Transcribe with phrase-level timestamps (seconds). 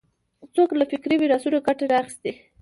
[0.55, 2.31] څوک له فکري میراثونو ګټه نه اخیستی